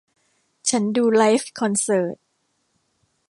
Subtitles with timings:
[0.69, 2.17] ฉันดูไลฟ์คอนเสิร์ต